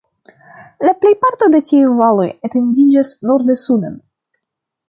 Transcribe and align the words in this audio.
La 0.87 0.93
plejparto 1.03 1.49
de 1.55 1.59
tiuj 1.69 1.91
valoj 2.01 2.27
etendiĝas 2.49 3.15
norde-suden. 3.33 4.01